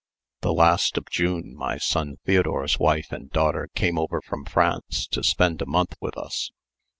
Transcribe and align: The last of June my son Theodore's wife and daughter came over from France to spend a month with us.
The 0.41 0.51
last 0.51 0.97
of 0.97 1.11
June 1.11 1.53
my 1.55 1.77
son 1.77 2.17
Theodore's 2.25 2.79
wife 2.79 3.11
and 3.11 3.29
daughter 3.29 3.69
came 3.75 3.99
over 3.99 4.19
from 4.19 4.45
France 4.45 5.05
to 5.11 5.21
spend 5.23 5.61
a 5.61 5.67
month 5.67 5.93
with 6.01 6.17
us. 6.17 6.49